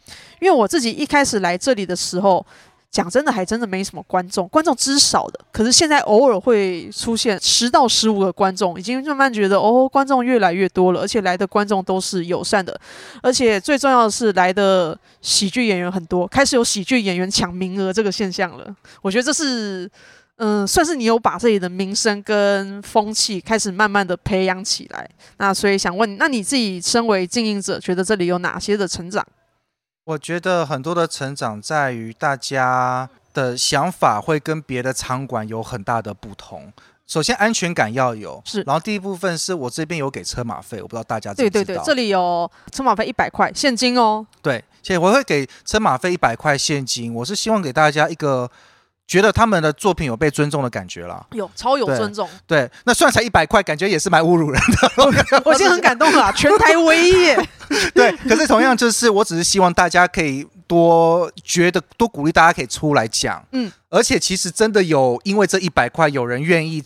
[0.40, 2.44] 因为我自己一开始来这里的时候。
[2.92, 5.40] 讲真的，还真的没什么观众，观众之少的。
[5.50, 12.78] 可是现在偶尔会出现十到十五个观众，已经慢慢觉得哦，观众越来越多了，而且来的观众都是友善的，
[13.22, 18.76] 而且最重要的是来的喜剧演员很多，开始有喜剧演员抢名额这个现象了。
[19.00, 19.90] 我觉得这是，
[20.36, 25.08] 嗯，算是你有把这里的名声跟风气开始慢慢的培养起来。
[25.38, 29.26] 那所以想问，那你自己身为经营者，觉得这里有哪些的成长？
[30.04, 36.72] 我觉得很多的成长在于大家的想法会跟别的场馆有很大的不同。
[37.06, 38.62] 首先安全感要有，是。
[38.62, 41.32] 然后第一部分是我这边有给车马费，我不知道大家。
[41.34, 44.26] 对对对，这里有车马费一百块现金哦。
[44.40, 47.14] 对，所以我会给车马费一百块现金。
[47.14, 48.50] 我是希望给大家一个。
[49.06, 52.28] 觉得他们的作品有被尊重的感觉了，有超有尊重。
[52.46, 55.42] 对，那算才一百块，感觉也是蛮侮辱人的。
[55.44, 57.48] 我现在很感动了， 全台唯一耶。
[57.94, 63.44] 对，可是同样就是，我只是希望大家可以多觉得多鼓励大家可以出来讲。
[63.52, 66.82] 嗯，而且其实真的有，因为这一百块，有人愿意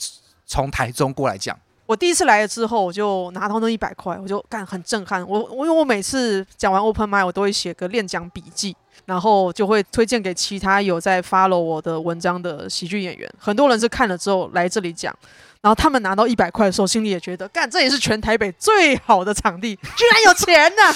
[0.47, 1.57] 从台中过来讲。
[1.87, 5.27] 我第一次来了之后，我就拿到那一百块，我就干很震撼。
[5.27, 8.77] 我我因为我每次讲完 Open Mic，我都会写个练讲笔记。
[9.05, 15.17] 然后就会推荐给其他有在 follow 我的文章的喜剧演员，很多人是看了之后来这里讲，
[15.61, 20.95] 然后他们拿到一百块的时候，心里也觉得，干，这也是全台北最好的场地，居然有钱呢、啊。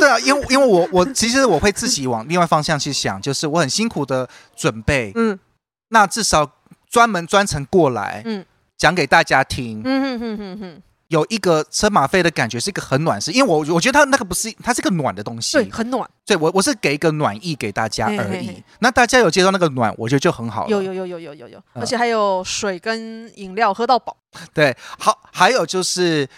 [0.00, 5.38] 对啊，因为因为我我其实我会自己往另外方向去想，就是我很辛苦的准备，嗯，
[5.90, 6.50] 那至少
[6.90, 8.44] 专门专程过来，嗯，
[8.78, 10.82] 讲给大家听，嗯哼哼哼哼。
[11.08, 16.06] 有一个车马费的感觉，是一个很暖，是因为我我觉得它那个不是，它是一个暖的东西，对，很暖。
[16.26, 18.16] 对，我我是给一个暖意给大家而已。
[18.16, 20.70] 嘿嘿嘿，那大家有接到那个暖，我觉得就很好了。
[20.70, 24.14] 有有有有有有有，而且还有水跟饮料喝到饱。
[24.52, 26.28] 对，好，还有就是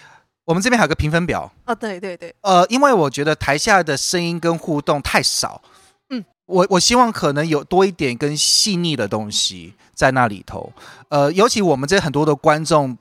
[0.45, 2.33] 我们这边还有个评分表啊，对对对。
[2.39, 5.70] 呃，因为我觉得台下的声音跟互动太少，嗯，
[6.51, 10.71] 我我希望可能有多一点跟细腻的东西在那里头。
[11.09, 12.97] 呃，尤其我们这很多的观众。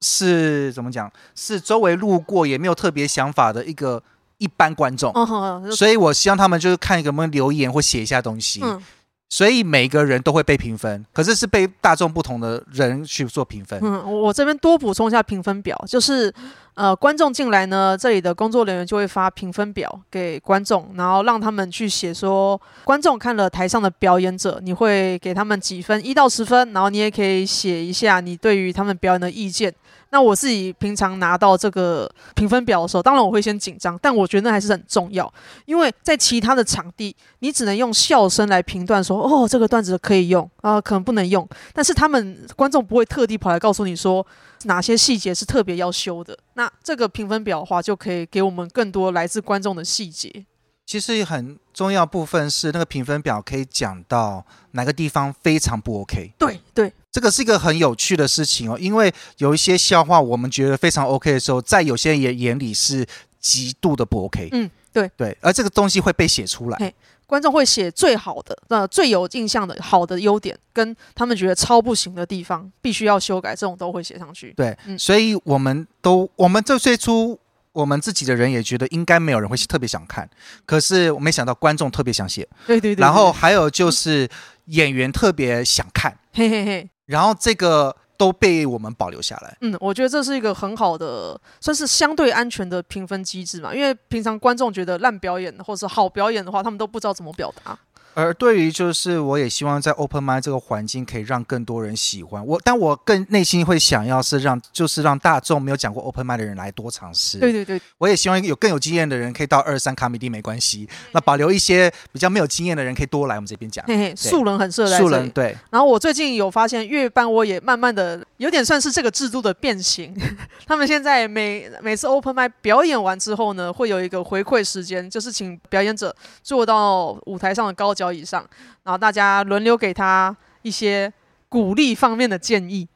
[0.00, 1.10] 是怎么讲？
[1.34, 4.00] 是周围路过也没有特别想法的一个
[4.36, 8.60] 一般观众，哦、所以我希望他们就是看一个，有没有留言或写一下东西。
[8.62, 8.80] 嗯、
[9.28, 13.80] 所以每个人都会被评分，可是是被大众不同的人去做评分。
[13.82, 16.32] 嗯，我这边多补充一下评分表，就是
[16.78, 29.74] 呃，观众进来呢，这里的工作人员就会发评分表给观众，然后让他们去写说，观众看了台上的表演者，你会给他们几分，一到十分，然后你也可以写一下你对于他们表演的意见。
[30.10, 35.30] 那我自己平常拿到这个评分表的时候，当然我会先紧张，但我觉得那还是很重要，
[35.66, 41.46] 因为在其他的场地，你只能用笑声来评断说，哦，这个段子可以用啊，可能不能用。
[41.74, 44.24] 但是他们观众不会特地跑来告诉你说
[44.64, 46.38] 哪些细节是特别要修的。
[46.54, 50.46] 那这个评分表的话，就可以给我们更多来自观众的细节。
[50.86, 56.32] 其实很重要部分是那个评分表可以讲到哪个地方非常不 OK。
[56.38, 56.92] 对对。
[57.10, 63.04] 这个是一个很有趣的事情哦，因为有一些笑话我们觉得非常 OK 的时候，在有些人眼眼里是
[63.40, 64.48] 极度的不 OK。
[64.52, 66.94] 嗯，对对，而这个东西会被写出来，
[67.28, 74.54] 观众会写最好的、呃最有印象的好的优点，跟他们觉得超不行的地方，必须要修改，这种都会写上去。
[74.56, 77.38] 对，嗯，所以我们都我们这最初
[77.72, 80.28] 我们自己的人也觉得应该没有人会特别想看，
[80.64, 82.48] 可是我没想到观众特别想写。
[82.66, 84.26] 对对对，对，然后还有就是
[84.64, 86.18] 演员特别想看。
[86.32, 86.88] 嘿嘿嘿。
[87.04, 89.56] 然后这个都被我们保留下来。
[89.60, 93.72] 嗯，我觉得这是一个很好的，算是相对安全的评分机制嘛。
[93.74, 97.78] 因为平常观众觉得烂表演或者是好表演的话，他们都不知道怎么表达。
[98.18, 107.38] 而对于就是，我也希望在 Open Mic 这个环境可以让更多人喜欢我，但我更内心会想要是让，就是让大众没有讲过 Open Mic 的人来多尝试。
[107.38, 113.84] 对对对，我也希望有更有经验的人可以到二三卡米蒂没关系，那保留一些比较没有经验的人可以多来我们这边讲。
[113.86, 114.98] 嘿嘿，素人很适合来。
[114.98, 115.56] 素人对。
[115.70, 120.12] 然后我最近有发现，月半我也慢慢的有点算是这个制度的变形。
[120.66, 128.07] 他们现在每每次 Open Mic 表演完之后呢，会有一个回馈时间，就是请表演者坐到舞台上的高脚。
[128.12, 128.44] 以上，
[128.82, 131.12] 然后大家轮流给他一些
[131.48, 132.86] 鼓励方面的建议。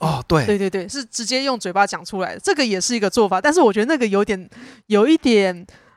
[0.00, 3.40] 哦，对，对对对，是直接用嘴巴讲出来的，这个也是一个做法。
[3.40, 4.48] 但是我觉得那个有点，
[4.86, 5.52] 有一点，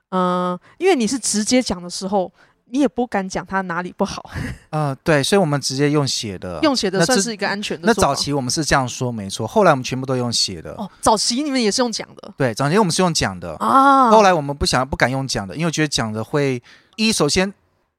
[0.09, 2.33] 嗯、呃，因为你是直接讲的时候，
[2.71, 4.27] 你也不敢讲他哪里不好。
[4.71, 7.85] 呃，对，所以我们直接用写的，用写的算是一个安全的。
[7.85, 9.45] 那早期我们是这样说，没错。
[9.45, 10.71] 后来我们全部都用写的。
[10.79, 12.33] 哦，早期你们也是用讲的。
[12.35, 14.09] 对，早期我们是用讲的啊。
[14.09, 16.59] 后来我们不想不敢用讲的，因为觉得讲的会
[16.95, 17.53] 一首先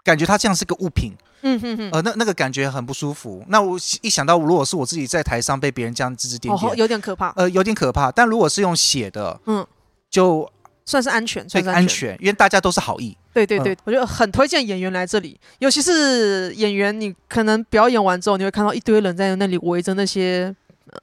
[0.04, 1.12] 感觉它这样是个物品。
[1.44, 3.44] 嗯哼哼，呃，那那个感觉很不舒服。
[3.48, 7.30] 那我一想到，如果是我自己在台上被别人这样指指点点，哦，有点可怕。
[7.30, 8.12] 呃，有点可怕。
[8.12, 9.66] 但如果是用写的，嗯，
[10.08, 10.48] 就
[10.84, 13.16] 算是安全，算是安全，因为大家都是好意。
[13.34, 20.54] 对对对，嗯，我觉得很推荐演员来这里，尤其是演员，你可能表演完之后，你会看到一堆人在那里围着那些。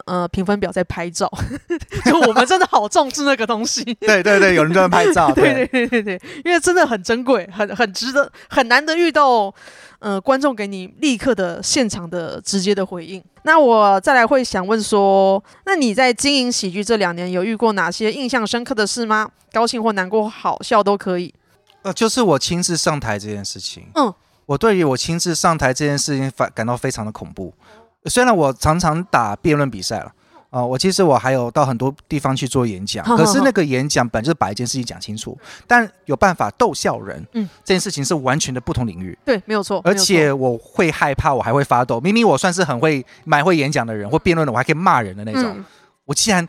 [0.05, 1.31] 呃，评分表在拍照，
[2.05, 3.83] 就我们真的好重视那个东西。
[4.01, 5.31] 对对对，有人在拍照。
[5.35, 9.53] 对对对对对，因为真的很珍贵，很很值得，很难得遇到
[9.99, 13.23] 呃观众给你立刻的现场的直接的回应。
[13.43, 19.29] 那我再来会想问说，那你在经营喜剧这两年，有遇过哪些印象深刻的事吗？
[19.51, 21.33] 高兴或难过、好笑都可以。
[21.81, 23.87] 呃，就是我亲自上台这件事情。
[23.95, 24.13] 嗯，
[24.45, 27.53] 我对于我亲自上台这件事情反感到非常的恐怖。
[28.05, 30.05] 虽然我常常打辩论比赛了，
[30.49, 39.17] 啊、呃，我其实我还有到很多地方去做演讲，可是那个演讲本就是把一件事情讲清楚，但有办法逗笑人，嗯，这件事情是完全的不同领域。
[39.25, 39.81] 对，没有错。
[39.83, 41.99] 而且我会害怕，我还会发抖。
[41.99, 45.53] 明明我算是很会、蛮会演讲的人，或辩论的，我还可以骂人的那种。
[45.57, 45.65] 嗯、
[46.05, 46.47] 我竟然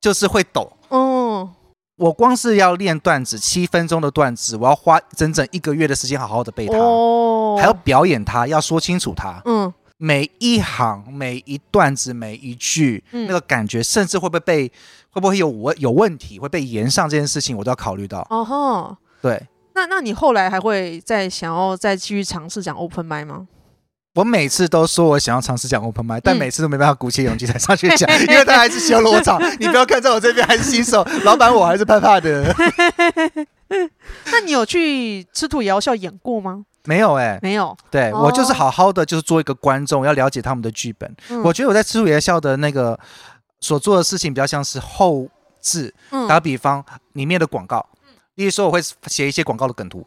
[0.00, 0.70] 就是会抖。
[0.88, 1.48] 哦，
[1.96, 9.40] 我光是要练段子，七分钟的段子，我要花整整一个月的时间好好的背它，哦，还要表演它，要说清楚它。
[9.46, 9.72] 嗯。
[10.04, 14.66] 每一行、每一段子、每一句，嗯、那个感觉，甚至会不会被
[15.10, 18.26] 会不会有问有问题，会被延上这件事情，我都要考虑到。
[18.28, 19.40] 哦吼，对。
[19.74, 23.46] 那那你后来还会再想要再继续尝试讲 open mic 吗？
[24.16, 29.40] 我每次都说我想要尝试讲 open mic，但每次都没办法鼓起勇气才上去讲，嗯、 因为他还是修罗场。
[29.60, 32.52] 你不要看在我这边还是新手， 老板我还是怕怕的。
[34.32, 36.64] 那你有去吃土也要笑演过吗？
[36.84, 37.76] 没有哎、欸，没有。
[37.90, 41.14] 对、哦、我就是好好的，就是做一个观众，要了解他们的剧本。
[41.28, 42.98] 嗯、我觉得我在吃土爷校的那个
[43.60, 45.26] 所做的事情，比较像是后
[45.60, 45.94] 置。
[46.10, 47.86] 嗯、打比方，里面的广告，
[48.34, 50.04] 例如说我会写一些广告的梗图，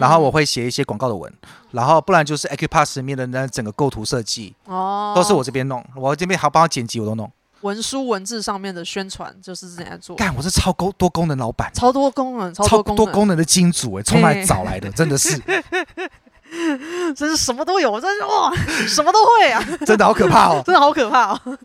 [0.00, 1.32] 然后我会写一些广告的文，
[1.70, 7.30] 然后不然就是 Accupass 里面的那整个构图设计，哦，都是我这边弄，我这边还帮他剪辑，我都弄。
[7.62, 10.14] 文书文字上面的宣传就是这样做。
[10.16, 14.90] 干，我是超功多功能老板，超多功能，超多功能，的金主哎，从哪里找来的？
[14.90, 15.36] 真的是，
[17.14, 18.52] 真是什么都有，真是哇，
[18.86, 19.62] 什么都会啊！
[19.84, 21.58] 真的好可怕哦， 真的好可怕哦。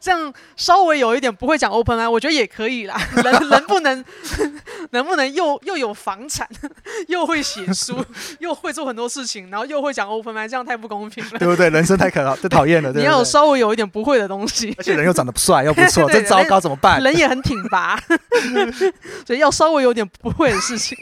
[0.00, 2.96] 这样稍微有一点不会讲 open mic，我觉得也可以啦。
[3.16, 4.04] 能能不能
[5.62, 6.48] 又又有房产，
[7.08, 8.04] 又会写书，
[8.40, 11.68] 又会做很多事情，然后又会讲 open mic，这样太不公平了，对不对？
[11.70, 12.92] 人生太可太讨厌了。
[12.96, 17.02] 你要有稍微有一点不会的东西，而且人又长得帅又不错，这糟糕怎么办？
[17.02, 17.98] 人也很挺拔，
[19.26, 20.96] 所以要稍微有点不会的事情。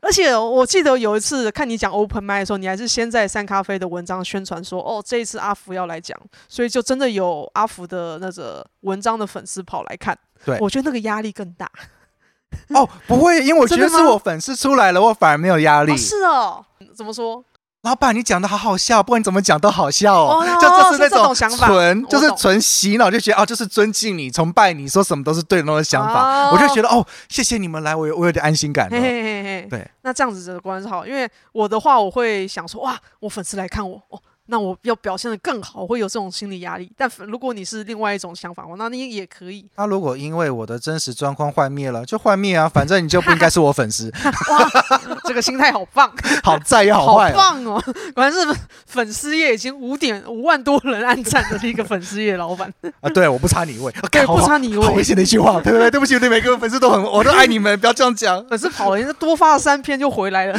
[0.00, 10.18] 而且我记得有一次看你讲 open mic 的时候，你还是先在三咖啡的文章宣传说，哦，这一次阿福要来讲，所以就真的有阿福的那个文章的粉丝跑来看。
[10.44, 11.70] 对，我觉得那个压力更大。
[12.74, 15.92] 哦，不会，因为我觉得是我粉丝出来了，我反而没有压力。
[15.92, 16.64] 哦，是哦，
[16.96, 17.44] 怎么说？
[17.82, 20.38] 老板，你讲的好好笑，不管你怎么讲都好笑哦。
[20.40, 26.52] 哦，就 就是那种纯，就是纯洗脑，就觉得哦，就是尊敬你、崇拜你，说什么都是对的那种想法。
[26.52, 28.88] 我就觉得哦，谢谢你们来，我有我有点安心感。
[28.88, 34.22] 嘿嘿嘿嘿，对，那这样子的果然是好，因为我的话，我会想说哇，我粉丝来看我哦。
[34.46, 36.90] 那我要表现的更好，会有这种心理压力。
[36.96, 39.64] 但如果你是另外一种想法，那你也可以。
[39.76, 44.12] 那如果因为我的真实状况幻灭了，就幻灭啊，反正你就不应该是我粉丝。
[44.50, 44.70] 哇，
[45.24, 47.82] 这个心态好棒， 好在也好坏，好棒哦！
[48.14, 48.38] 果然是
[48.86, 53.08] 粉丝业已经五点五万多人按赞的一个粉丝业老板 啊。
[53.10, 55.90] 对，我不差你一位，对，不差你一位，好危险的一句话，对不对？
[55.90, 58.44] 对不起，对每个粉丝都很，我都爱你们，不要这样讲。
[58.48, 60.58] 粉丝跑了，人家多发了三篇就回来了。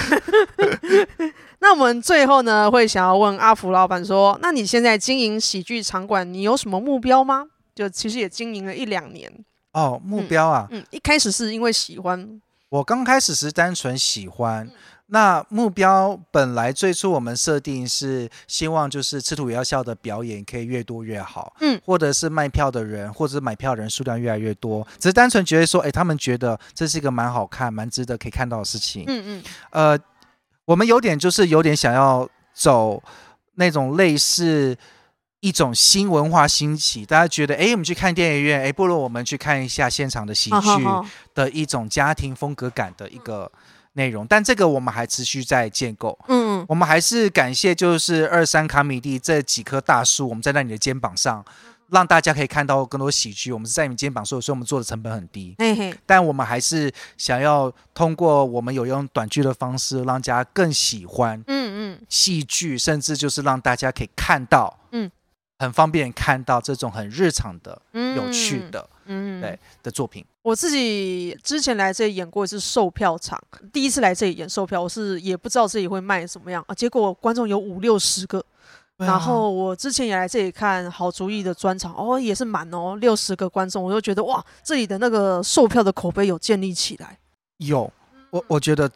[1.63, 7.45] 那我们最后呢，会想要问阿福老板说：“那你现在经营喜剧场馆，你有什么目标吗？
[7.73, 9.31] 就其实也经营了一两年
[9.71, 14.67] 哦，目标啊嗯，嗯，一开始是因为喜欢，我刚开始是单纯喜欢。
[14.67, 14.71] 嗯、
[15.05, 29.99] 那目标本来最初我们设定是希望就是吃土也要笑的表演可以越多越好，嗯，或者是卖票的人或者是买票的人数量越来越多，只是单纯觉得说，哎，他们觉得这是一个蛮好看、蛮值得可以看到的事情，嗯嗯，呃。”
[30.65, 33.01] 我们有点就是有点想要走
[33.55, 34.77] 那种类似
[35.41, 40.85] 一种新文化兴起，大家觉得哎，我们去看电影院，哎，不如我们去看一下现场的喜剧
[41.33, 43.51] 的一种家庭风格感的一个
[43.93, 44.25] 内容。
[44.25, 46.17] 但这个我们还持续在建构。
[46.29, 51.43] 嗯，我们还是感谢就是二三卡米蒂这几棵大树，我们站在你的肩膀上。
[51.93, 53.53] 让大家可以看到更多喜剧。
[53.53, 55.55] 我们是在你肩膀说，所以我们做的成本很低。
[55.59, 61.41] 嘿嘿，但我们还是想要通过我们有用短剧的方式，让大家更喜欢。
[61.47, 65.09] 嗯嗯，戏剧甚至就是让大家可以看到，嗯，
[65.59, 70.25] 很方便看到这种很日常的、嗯、有趣的，嗯对的作品。
[70.41, 73.41] 我自己之前来这里演过一次售票场，
[73.71, 78.43] 第一次来这里演售票，我是也不知道自己会卖什么样啊，结果观众有五六十个。
[78.97, 87.17] 然后我之前也来这里看好主意的专场，哦，也是满哦，六十个观众，我就觉得哇，这里的那个售票的口碑有建立起来。
[87.57, 87.91] 有，
[88.29, 88.89] 我我觉得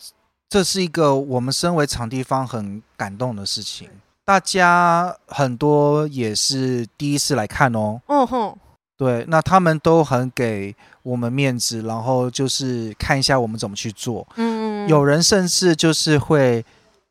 [0.47, 3.89] 这是一个我们身为场地方很感动的事情。
[4.23, 7.99] 大家很多也是第一次来看哦。
[8.07, 8.55] 嗯哼。
[8.95, 14.27] 对，那他们都很给我们面子，然后就是看一下我们怎么去做。
[14.35, 14.87] 嗯。
[14.87, 16.65] 有人甚至就是会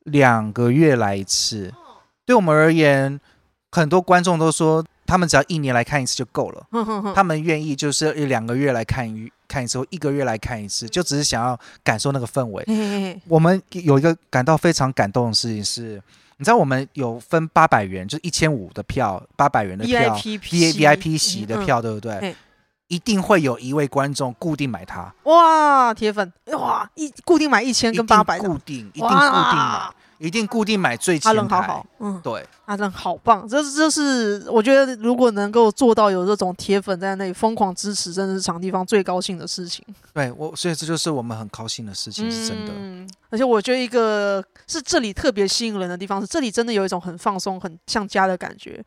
[0.05, 1.73] 两个月来一次。
[2.27, 3.19] 对我们而言，
[3.71, 6.67] 很多观众都说，他们只要一年来看一次就够了。
[7.15, 13.21] 他们愿意就是一两个月来看一看一次，或一个月来看一次，就只是想要感受那个氛围。
[13.29, 16.03] 我们有一个感到非常感动的事情是，
[16.39, 22.35] 你知道我们有分八百元，就是一千五的票，八百元的票，V V I P 席的票，对不对？
[22.89, 25.13] 一定会有一位观众固定买它。
[25.25, 29.93] 哇，铁粉哇，一固定买一千跟八百，固定一定固定买。
[30.19, 39.85] 一定固定买最前排，好好，嗯，对，他人好棒，这这是我觉得如果能够做到有这种铁粉在那里疯狂支持，真的是场地方最高兴的事情。
[40.15, 42.73] 对我，所以这就是我们很高兴的事情，是真的。
[42.75, 48.83] 嗯，而且我觉得一个是这里特别吸引人的地方是，这里真的有一种很放松、很像家的感觉。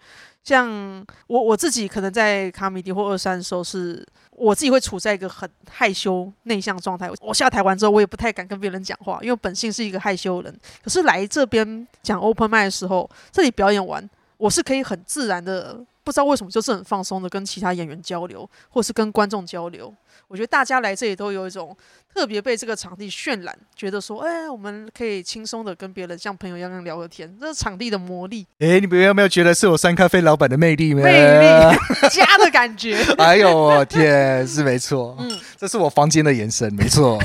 [0.49, 4.03] 像我我自己可能在卡米迪或二三的时候是。
[4.31, 7.11] 我自己会处在一个很害羞内向状态。
[7.19, 10.59] 我下台完之后，我也不太敢跟别人讲话，因为本性是一个害羞人。
[10.81, 15.77] 可是来这边讲 open mic 的时候，这里表演完，我是可以很自然的，
[16.09, 19.93] 不知道为什么就是很放松的跟其他演员交流，或是跟观众交流。
[20.27, 21.75] 我觉得大家来这里都有一种
[22.11, 28.43] 特别被这个场地渲染，觉得说，哎，我们可以轻松的跟别人像朋友一样聊个天，这是场地的魔力。
[28.57, 31.03] 哎，你们有没有觉得是我三咖啡老板的魅力吗？
[31.03, 31.77] 魅力，
[32.09, 32.97] 家的感觉。
[33.19, 37.21] 哎呦我天，是没错，嗯，这是我房间的延伸，没错。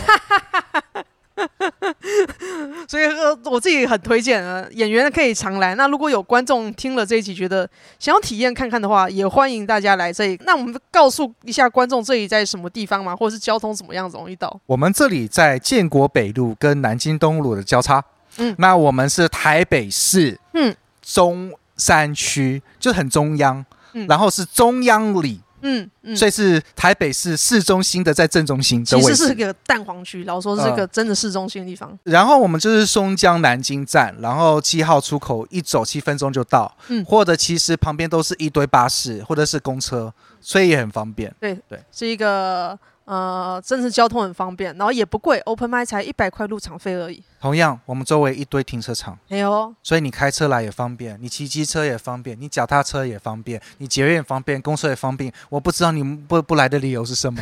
[2.88, 5.74] 所以呃，我自己很推荐啊，演员可以常来。
[5.74, 7.68] 那如果有观众听了这一集，觉得
[7.98, 10.40] 想要体验看看的话，也欢迎大家来这里。
[10.44, 13.16] 那我们告诉一下观众，这里在什么地方吗？
[13.16, 14.60] 或者是交通怎么样容易到？
[14.66, 18.04] 我们这里在建国北路跟南京东路的交叉。
[18.38, 25.40] 嗯，那我们是台北市，嗯，中山区就很中央，嗯，然后是中央里。
[25.64, 29.08] 嗯，嗯，所以是台北市市中心的，在正中心的位置。
[29.08, 31.90] 其实是个蛋黄区，老说是个真的市中心的地方。
[32.04, 36.72] 嗯、然后我们就是松江南京站，然后七号出口一走七分钟就到。
[36.88, 41.34] 嗯，或者其实旁边都是一堆巴士或者是公车，所以也很方便。
[41.40, 42.78] 对对，是一个。
[43.06, 47.22] 呃，真是交通很方便，然后也不贵，Open mic 才一百块入场费而已。
[47.44, 55.30] 同样，我们周围一堆停车场，哎呦，所以你开车来也方便，你骑机车也方便，你脚踏车也方便，你捷运也方便，公车也方便。
[55.50, 57.38] 我不知道你们不不来的理由是什么？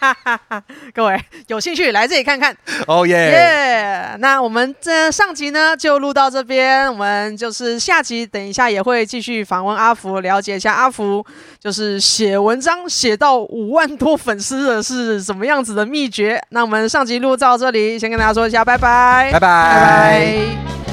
[0.94, 2.56] 各位有兴趣来这里看看。
[2.86, 4.16] 哦耶耶！
[4.18, 11.22] 那我们这上集呢就录到这边，我们就是下集等一下也会继续访问阿福，了解一下阿福
[11.60, 14.82] 就是写文章写到五万多粉丝的。
[14.82, 16.42] 是什么样子的秘诀？
[16.48, 20.87] 那我们上集录到这里，先跟大家说一下，拜拜，拜拜，拜拜。